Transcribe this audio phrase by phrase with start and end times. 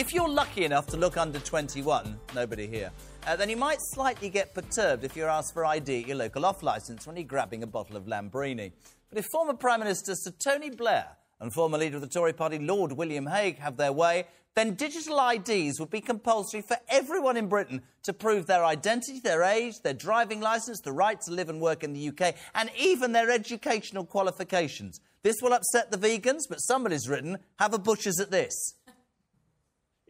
[0.00, 2.90] if you're lucky enough to look under 21, nobody here,
[3.26, 6.46] uh, then you might slightly get perturbed if you're asked for ID at your local
[6.46, 8.72] off licence when you're grabbing a bottle of Lambrini.
[9.10, 11.06] But if former Prime Minister Sir Tony Blair
[11.38, 14.24] and former leader of the Tory party Lord William Hague have their way,
[14.54, 19.42] then digital IDs would be compulsory for everyone in Britain to prove their identity, their
[19.42, 23.12] age, their driving licence, the right to live and work in the UK, and even
[23.12, 24.98] their educational qualifications.
[25.22, 28.54] This will upset the vegans, but somebody's written, have a butcher's at this.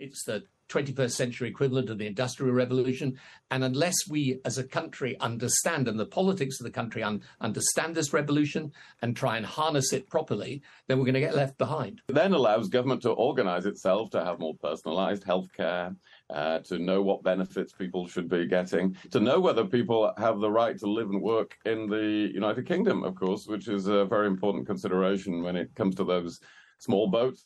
[0.00, 3.18] It's the 21st century equivalent of the Industrial Revolution.
[3.50, 7.94] And unless we as a country understand, and the politics of the country un- understand
[7.94, 8.72] this revolution
[9.02, 12.00] and try and harness it properly, then we're going to get left behind.
[12.08, 15.94] It then allows government to organize itself to have more personalized healthcare,
[16.30, 20.50] uh, to know what benefits people should be getting, to know whether people have the
[20.50, 24.28] right to live and work in the United Kingdom, of course, which is a very
[24.28, 26.40] important consideration when it comes to those
[26.78, 27.44] small boats.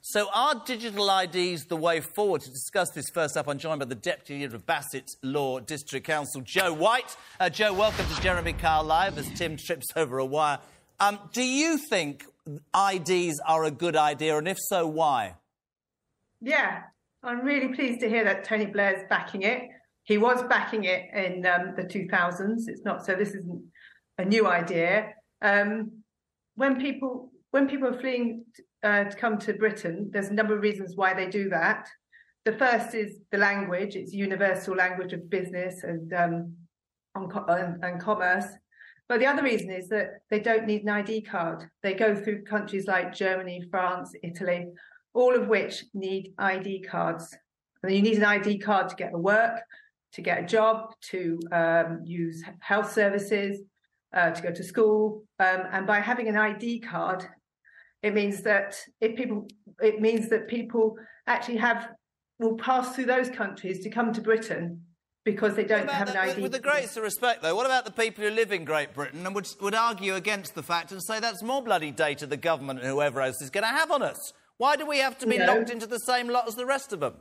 [0.00, 2.40] So, are digital IDs the way forward?
[2.42, 6.40] To discuss this, first up, I'm joined by the Deputy Leader of Bassetlaw District Council,
[6.40, 7.16] Jo White.
[7.38, 10.58] Uh, Jo, welcome to Jeremy Kyle Live as Tim trips over a wire.
[11.00, 12.24] Um, do you think
[12.74, 15.34] IDs are a good idea, and if so, why?
[16.40, 16.82] Yeah,
[17.22, 19.62] I'm really pleased to hear that Tony Blair's backing it.
[20.04, 22.60] He was backing it in um, the 2000s.
[22.66, 23.14] It's not so.
[23.14, 23.62] This isn't
[24.16, 25.12] a new idea.
[25.42, 26.02] Um,
[26.54, 28.44] when people when people are fleeing
[28.82, 31.88] uh, to come to Britain, there's a number of reasons why they do that.
[32.44, 36.54] The first is the language; it's universal language of business and um,
[37.14, 38.46] and, and commerce.
[39.08, 41.64] But the other reason is that they don't need an ID card.
[41.82, 44.68] They go through countries like Germany, France, Italy,
[45.14, 47.34] all of which need ID cards.
[47.82, 49.60] And you need an ID card to get to work,
[50.12, 53.60] to get a job, to um, use health services,
[54.12, 55.24] uh, to go to school.
[55.38, 57.26] Um, and by having an ID card,
[58.02, 59.46] it means that if people,
[59.80, 60.96] it means that people
[61.26, 61.88] actually have
[62.38, 64.82] will pass through those countries to come to Britain
[65.24, 66.34] because they don't have the, an ID.
[66.34, 68.94] With, with the greatest of respect, though, what about the people who live in Great
[68.94, 72.36] Britain and would, would argue against the fact and say that's more bloody data the
[72.36, 74.32] government and whoever else is going to have on us?
[74.56, 75.46] Why do we have to be no.
[75.46, 77.14] locked into the same lot as the rest of them?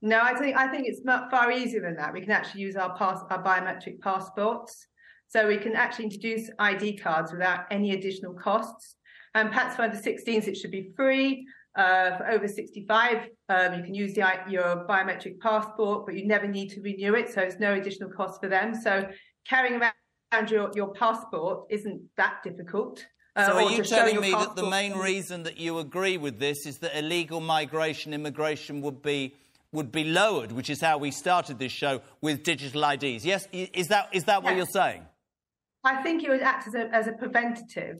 [0.00, 2.12] No, I think I think it's far easier than that.
[2.12, 4.86] We can actually use our pass, our biometric passports,
[5.26, 8.94] so we can actually introduce ID cards without any additional costs.
[9.38, 11.46] And perhaps for the 16s, it should be free.
[11.76, 16.48] Uh, for over 65, um, you can use the, your biometric passport, but you never
[16.48, 18.74] need to renew it, so it's no additional cost for them.
[18.74, 19.08] So
[19.48, 23.06] carrying around your, your passport isn't that difficult.
[23.36, 26.66] Uh, so are you telling me that the main reason that you agree with this
[26.66, 29.34] is that illegal migration, immigration would be
[29.70, 33.24] would be lowered, which is how we started this show with digital IDs?
[33.24, 35.02] Yes, is that is that what you're saying?
[35.84, 37.98] I think it would act as a, as a preventative.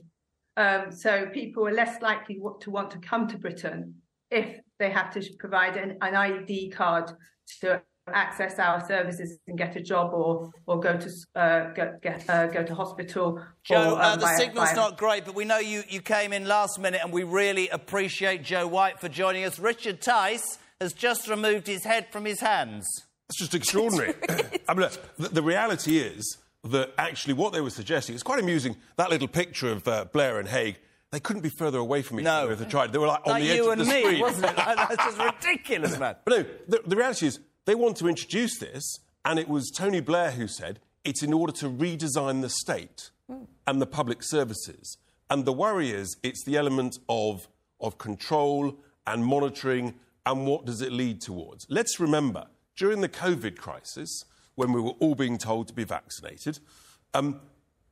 [0.59, 3.95] Um, so people are less likely to want to come to Britain
[4.29, 7.11] if they have to provide an, an ID card
[7.61, 7.81] to
[8.13, 12.47] access our services and get a job or or go to uh, go, get, uh,
[12.47, 13.41] go to hospital.
[13.63, 16.45] Jo, or, uh, um, the signal's not great, but we know you, you came in
[16.45, 19.59] last minute, and we really appreciate Jo White for joining us.
[19.59, 22.85] Richard Tice has just removed his head from his hands.
[23.29, 24.15] It's just extraordinary.
[24.67, 28.39] I mean, look, the, the, reality is that actually what they were suggesting, it's quite
[28.39, 28.75] amusing.
[28.97, 30.79] That little picture of uh, Blair and Hague
[31.11, 32.43] they couldn't be further away from each no.
[32.43, 32.91] other if they tried.
[32.91, 34.01] They were like on like the edge of the me, screen.
[34.03, 34.55] you and me, wasn't it?
[34.55, 36.15] That's just ridiculous, man.
[36.23, 40.01] But no, the, the reality is they want to introduce this, and it was Tony
[40.01, 43.47] Blair who said it's in order to redesign the state mm.
[43.65, 44.97] and the public services.
[45.29, 47.47] And the worry is it's the element of,
[47.81, 51.65] of control and monitoring, and what does it lead towards?
[51.69, 54.25] Let's remember, during the COVID crisis,
[54.59, 56.59] when we were all being told to be vaccinated,
[57.13, 57.39] um,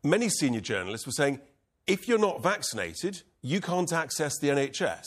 [0.04, 1.40] many senior journalists were saying,
[1.88, 5.06] if you're not vaccinated, you can't access the NHS.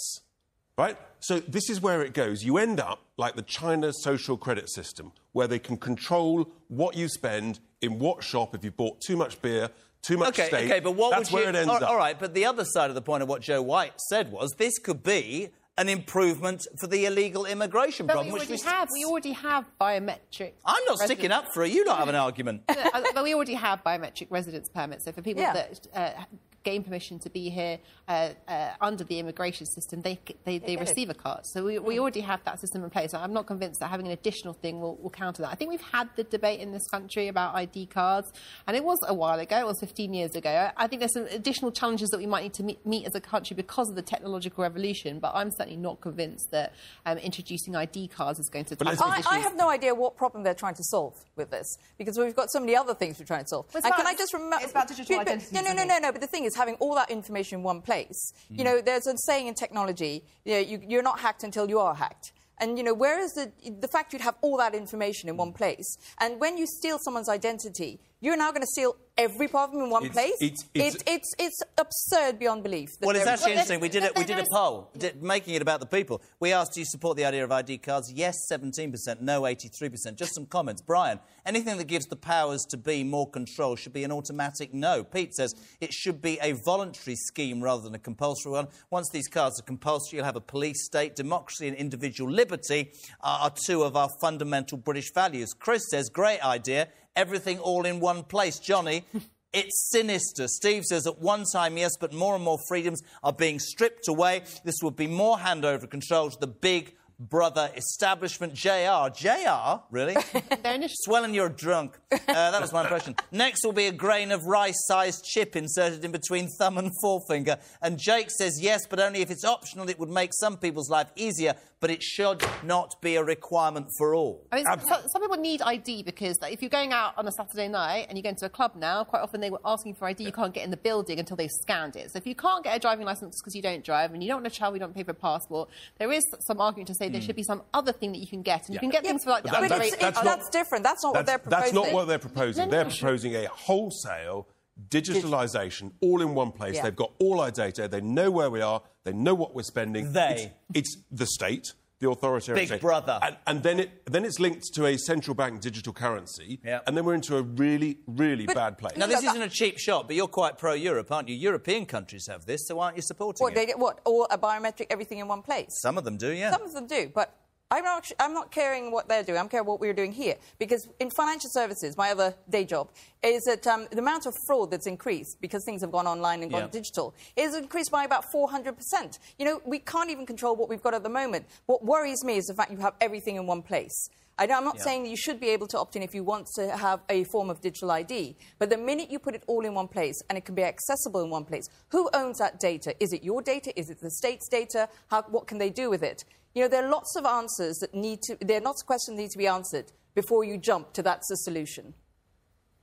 [0.79, 0.97] Right?
[1.19, 2.43] So this is where it goes.
[2.43, 7.09] You end up like the China social credit system, where they can control what you
[7.09, 9.69] spend in what shop if you bought too much beer,
[10.01, 10.71] too much okay, steak.
[10.71, 11.91] Okay, but what That's would where it ends all, up.
[11.91, 14.53] All right, but the other side of the point of what Jo White said was
[14.53, 15.51] this could be
[15.81, 18.35] an improvement for the illegal immigration but problem.
[18.35, 20.53] We already, which we have, we already have biometric.
[20.67, 21.73] I'm not sticking up for it.
[21.73, 22.63] You don't have an argument.
[22.67, 25.07] but we already have biometric residence permits.
[25.07, 25.55] So for people yeah.
[25.55, 26.25] that uh,
[26.63, 27.79] gain permission to be here
[28.09, 31.41] uh, uh, under the immigration system, they, they, they receive a card.
[31.45, 33.15] So we, we already have that system in place.
[33.15, 35.51] I'm not convinced that having an additional thing will, will counter that.
[35.51, 38.33] I think we've had the debate in this country about ID cards,
[38.67, 40.71] and it was a while ago, it was 15 years ago.
[40.77, 43.21] I think there's some additional challenges that we might need to meet, meet as a
[43.21, 46.75] country because of the technological revolution, but I'm certainly not convinced that
[47.07, 50.43] um, introducing ID cards is going to tackle I, I, have no idea what problem
[50.43, 53.45] they're trying to solve with this, because we've got so many other things we're trying
[53.45, 53.67] to solve.
[53.73, 54.59] Well, and can I just remember...
[54.61, 55.55] It's about digital identity.
[55.55, 57.63] No, no, no, no, no, but the thing is, because having all that information in
[57.65, 58.59] one place, Mm.
[58.59, 61.79] you know, there's a saying in technology, you know, you, you're not hacked until you
[61.79, 62.33] are hacked.
[62.59, 63.51] And you know, where is the
[63.81, 65.97] the fact you'd have all that information in one place?
[66.19, 70.05] And when you steal someone's identity, you're now going to seal every problem in one
[70.05, 70.41] It's- place.
[70.41, 72.89] it's- it's- it's, it's it's absurd beyond belief.
[73.01, 73.81] Well, it's actually Well, interesting.
[73.81, 74.17] We did there- it.
[74.19, 76.23] We did a there's- poll, did, making it about the people.
[76.39, 79.21] We asked, "Do you support the idea of ID cards?" Yes, seventeen percent.
[79.21, 80.17] No, eighty-three percent.
[80.17, 80.81] Just some comments.
[80.81, 85.05] Brian, anything that gives the powers to be more control should be an automatic no.
[85.05, 88.69] Pete says it should be a voluntary scheme rather than a compulsory one.
[88.91, 91.15] Once these cards are compulsory, you'll have a police state.
[91.17, 92.91] Democracy and individual liberty
[93.21, 95.53] are, are two of our fundamental British values.
[95.59, 96.89] Chris says, "Great idea.
[97.21, 99.05] Everything all in one place." Johnny.
[99.53, 100.47] It's sinister.
[100.47, 104.43] Steve says at one time, yes, but more and more freedoms are being stripped away.
[104.65, 108.55] This would be more handover control to the big brother establishment.
[108.55, 109.11] JR.
[109.15, 109.83] JR?
[109.91, 110.17] Really?
[111.05, 111.99] Swelling, you're drunk.
[112.11, 113.15] Uh, that was my impression.
[113.31, 117.59] Next will be a grain of rice sized chip inserted in between thumb and forefinger.
[117.83, 119.89] And Jake says yes, but only if it's optional.
[119.91, 124.15] It would make some people's life easier, but it should not be a requirement for
[124.15, 124.47] all.
[124.51, 127.33] I mean, some, some people need ID because like, if you're going out on a
[127.33, 130.07] Saturday night and you go into a club now, quite often they were asking for
[130.07, 130.25] ID.
[130.25, 132.11] You can't get in the building until they've scanned it.
[132.13, 134.43] So if you can't get a driving license because you don't drive and you don't
[134.43, 135.69] want to travel, you don't pay for a passport,
[135.99, 137.27] there is some argument to say there mm.
[137.27, 138.67] should be some other thing that you can get.
[138.67, 140.21] And you can get Yeah, things for like but that- but underage- it's, it's, that's
[140.23, 140.85] that's, not- different.
[140.85, 141.75] That's not what they're That's, proposing.
[141.75, 142.65] that's not what they're proposing.
[142.67, 142.91] No, They're no.
[142.91, 144.49] proposing a wholesale
[144.89, 146.77] digitalisation, all in one place.
[146.77, 146.83] Yeah.
[146.85, 147.89] They've got all our data.
[147.89, 148.83] They know where we are.
[149.05, 150.13] They know what we're spending.
[150.13, 150.53] They.
[150.75, 152.81] It's, it's the state, the authoritarian Big state.
[152.81, 153.19] brother.
[153.23, 156.59] And, and then, it, then it's linked to a central bank digital currency.
[156.65, 156.81] Yeah.
[156.87, 158.97] And then we're into a really, really But- bad place.
[158.97, 161.37] Now, this isn't a cheap shot, but you're quite pro Europe, aren't you?
[161.37, 163.57] European countries have this, so why aren't you supporting What it?
[163.57, 163.79] they get?
[163.79, 165.79] What all a biometric everything in one place?
[165.81, 166.51] Some of them do, yeah.
[166.53, 167.37] Some of them do, but
[167.71, 168.11] I'm not.
[168.19, 169.39] I'm not caring what they're doing.
[169.39, 172.91] I'm caring what we're doing here because in financial services, my other day job
[173.23, 176.51] is that um, the amount of fraud that's increased because things have gone online and
[176.51, 176.69] gone Yeah.
[176.69, 179.19] digital is increased by about 400 percent.
[179.39, 181.47] You know, we can't even control what we've got at the moment.
[181.67, 184.09] What worries me is the fact you have everything in one place.
[184.39, 184.85] I know, I'm not Yeah.
[184.85, 187.25] saying that you should be able to opt in if you want to have a
[187.25, 190.39] form of digital ID, but the minute you put it all in one place and
[190.39, 192.95] it can be accessible in one place, who owns that data?
[193.01, 193.79] Is it your data?
[193.79, 194.89] Is it the state's data?
[195.11, 196.25] How, what can they do with it?
[196.55, 199.17] You know, there are lots of answers that need to, there are lots of questions
[199.17, 201.93] that need to be answered before you jump to that's the solution.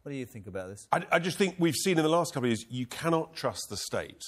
[0.07, 0.88] What do you think about this?
[0.89, 3.68] I, I just think we've seen in the last couple of years you cannot trust
[3.69, 4.24] the state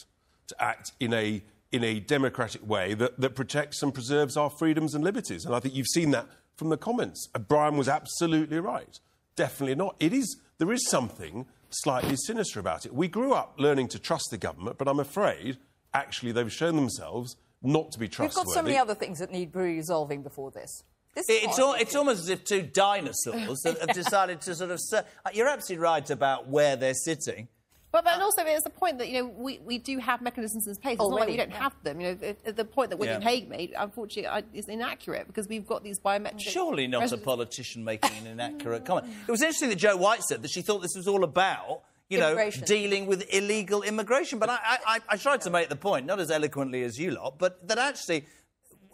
[0.47, 1.41] to act in a
[1.71, 5.45] in a democratic way that, that protects and preserves our freedoms and liberties.
[5.45, 6.27] And I think you've seen that
[6.57, 7.29] from the comments.
[7.33, 8.99] Uh, Brian was absolutely right.
[9.37, 9.95] Definitely not.
[10.01, 12.93] It is there is something slightly sinister about it.
[12.93, 15.59] We grew up learning to trust the government, but I'm afraid
[15.93, 18.47] actually they've shown themselves not to be trustworthy.
[18.47, 20.83] We've got so many other things that need resolving before this.
[21.27, 24.79] This It's, al- it's almost as if two dinosaurs have, have decided to sort of.
[24.79, 25.05] Sit.
[25.33, 27.47] You're absolutely right about where they're sitting.
[27.91, 30.67] But, but and also it's the point that you know we, we do have mechanisms
[30.67, 30.93] in place.
[30.93, 31.63] It's not like we don't yeah.
[31.63, 31.99] have them.
[31.99, 33.27] You know, the, the point that William Yeah.
[33.29, 36.39] Hague made, unfortunately, is inaccurate because we've got these biometric.
[36.41, 39.11] Surely not a politician making an inaccurate comment.
[39.27, 41.81] It was interesting that Jo White said that she thought this was all about.
[42.09, 44.39] You know, dealing with illegal immigration.
[44.39, 47.11] But I, I, I- I tried to make the point, not as eloquently as you
[47.11, 48.25] lot, but that actually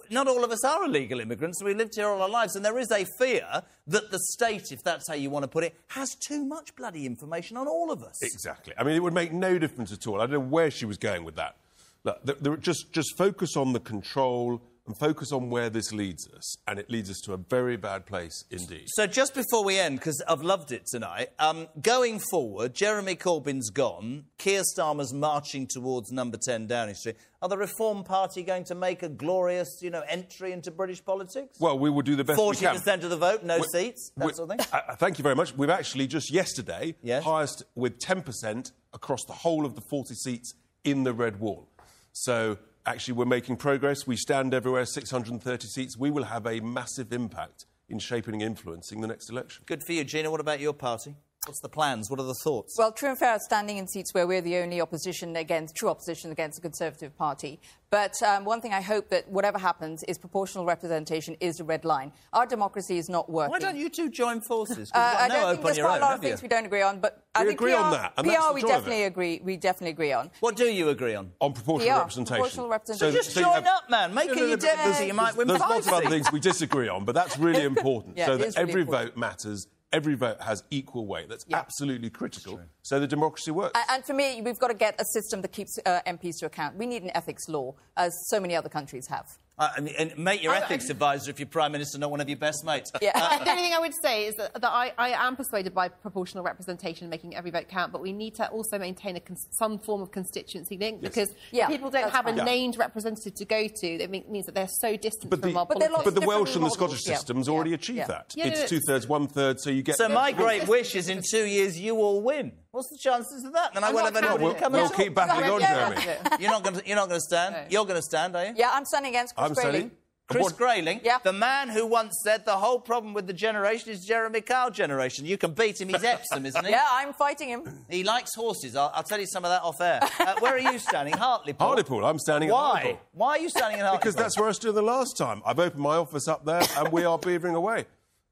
[0.10, 1.64] not all of us are illegal immigrants.
[1.64, 3.46] We lived here all our lives, and there is a fear
[3.88, 7.06] that the state, if that's how you want to put it, has too much bloody
[7.06, 8.22] information on all of us.
[8.24, 8.74] Exactly.
[8.78, 10.16] I mean, it would make no difference at all.
[10.22, 11.56] I don't know where she was going with that.
[12.04, 16.28] Look, th- there- just, just focus on the control and focus on where this leads
[16.30, 18.86] us, and it leads us to a very bad place indeed.
[18.90, 23.72] So just before we end, because I've loved it tonight, um, going forward, Jeremy Corbyn's
[23.72, 27.16] gone, Keir Starmer's marching towards number 10 Downing Street.
[27.42, 31.58] Are the Reform Party going to make a glorious, you know, entry into British politics?
[31.60, 32.76] Well, we will do the best we can.
[32.76, 34.68] 40% of the vote, no We- seats, that we- sort of thing?
[34.72, 35.56] uh, thank you very much.
[35.56, 37.24] We've actually just yesterday Yes.
[37.24, 41.68] highest with 10% across the whole of the 40 seats in the Red Wall.
[42.14, 44.08] So actually, we're making progress.
[44.08, 45.98] We stand everywhere, 630 seats.
[45.98, 49.64] We will have a massive impact in shaping and influencing the next election.
[49.68, 50.32] Good for you, Gina.
[50.32, 51.16] What about your party?
[51.46, 52.10] What's the plans?
[52.10, 52.76] What are the thoughts?
[52.78, 55.90] Well, True and Fair are standing in seats where we're the only opposition against true
[55.90, 57.60] opposition against the Conservative Party.
[57.92, 61.86] But um, one thing I hope that whatever happens is proportional representation is the red
[61.86, 62.12] line.
[62.34, 63.52] Our democracy is not working.
[63.52, 64.92] Why don't you two join forces?
[64.94, 66.30] Uh, I don't think there's quite own, a lot have of you?
[66.30, 68.38] things we don't agree on, but I We think agree PR, on that, and that's
[68.44, 69.06] PR the we joy of definitely it.
[69.08, 69.42] agree.
[69.44, 70.32] We definitely agree on.
[70.40, 71.32] What do you agree on?
[71.40, 72.36] On proportional Yeah, representation.
[72.38, 73.16] proportional representation.
[73.16, 74.14] Just so you join have- up, man.
[74.16, 75.06] Make No, it no, your no, but deputy.
[75.08, 78.18] You might win There's lots of other things we disagree on, but that's really important.
[78.18, 79.10] Yeah, so that really every important.
[79.14, 79.68] vote matters.
[79.92, 81.30] Every vote has equal weight.
[81.30, 81.58] That's Yeah.
[81.60, 82.60] absolutely critical.
[82.82, 83.72] So the democracy works.
[83.80, 86.48] And, and for me, we've got to get a system that keeps uh, MPs to
[86.48, 86.76] account.
[86.76, 89.26] We need an ethics law, as so many other countries have.
[89.58, 92.12] Uh, I mean, and make your I- ethics I- advisor if you're prime minister, not
[92.12, 92.92] one of your best mates.
[93.02, 93.12] Yeah.
[93.16, 95.88] Uh, the only thing I would say is that, that I, I am persuaded by
[95.88, 99.80] proportional representation, making every vote count, but we need to also maintain a cons- some
[99.80, 102.46] form of constituency link because Yeah, people don't that's have a fine.
[102.46, 105.60] named representative to go to, it mean- means that they're so distant But from the,
[105.60, 105.94] our But politics.
[105.94, 106.70] lots but the Welsh and the.
[106.76, 107.16] Scottish Yeah.
[107.16, 107.54] systems Yeah.
[107.54, 108.08] already achieve Yeah.
[108.08, 108.34] that.
[108.36, 109.96] Yeah, it's yeah, two thirds, one third, so you get.
[109.96, 112.52] So my great wish is in two years you all win.
[112.76, 113.74] What's the chances of that?
[113.74, 115.00] Then I I'm won't have anybody we'll, come we'll and talk.
[115.02, 116.02] keep battling on, Jeremy.
[116.42, 116.86] You're not going to.
[116.88, 117.54] You're not going to stand.
[117.56, 117.66] No.
[117.70, 118.54] You're going to stand, are you?
[118.58, 119.74] Yeah, I'm standing against Chris I'm Grayling.
[119.74, 119.92] saying.
[120.28, 121.20] Chris What- Grayling, Yeah.
[121.24, 125.24] the man who once said the whole problem with the generation is Jeremy Kyle generation.
[125.26, 125.88] You can beat him.
[125.90, 126.72] He's Epsom, isn't he?
[126.72, 127.62] Yeah, I'm fighting him.
[127.90, 128.76] He likes horses.
[128.76, 130.00] I'll, I'll tell you some of that off air.
[130.20, 131.14] Uh, where are you standing?
[131.16, 131.68] Hartlepool.
[131.68, 132.04] Hartlepool.
[132.04, 132.62] I'm standing at Why?
[132.72, 133.00] Hartlepool.
[133.14, 134.00] Why Why are you standing in Hartlepool?
[134.12, 135.44] Because that's where I stood the last time.
[135.46, 137.86] I've opened my office up there, and we are beavering away.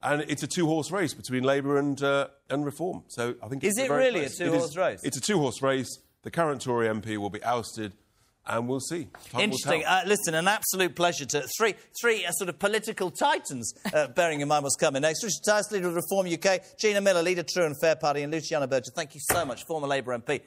[0.03, 3.03] And it's a two-horse race between Labour and uh, and Reform.
[3.07, 4.23] So I think Is it's it really a.
[4.23, 5.01] It two-horse is- race?
[5.03, 5.99] It's a two-horse race.
[6.23, 7.93] The current Tory MP will be ousted,
[8.47, 9.07] and we'll see.
[9.31, 9.83] Time Interesting.
[9.85, 14.41] Uh, listen, an absolute pleasure to three, three uh, sort of political titans, uh, bearing
[14.41, 15.23] in mind what's coming next.
[15.23, 18.67] Richard Tice, leader of Reform UK, Gina Miller, leader True and Fair Party, and Luciana
[18.67, 18.91] Berger.
[18.95, 20.41] Thank you so much, former Labour MP.